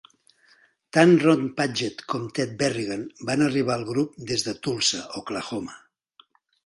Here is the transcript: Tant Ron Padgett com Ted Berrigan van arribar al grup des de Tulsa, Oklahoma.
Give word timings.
Tant 0.95 1.11
Ron 1.23 1.43
Padgett 1.59 2.01
com 2.13 2.25
Ted 2.39 2.55
Berrigan 2.61 3.03
van 3.31 3.43
arribar 3.49 3.75
al 3.75 3.85
grup 3.93 4.17
des 4.33 4.47
de 4.49 4.57
Tulsa, 4.69 5.03
Oklahoma. 5.21 5.77